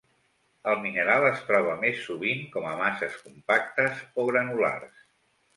El 0.71 0.79
mineral 0.85 1.25
es 1.27 1.43
troba 1.49 1.75
més 1.83 2.01
sovint 2.07 2.41
com 2.57 2.67
a 2.71 2.73
masses 2.81 3.21
compactes 3.27 4.03
o 4.25 4.29
granulars. 4.31 5.09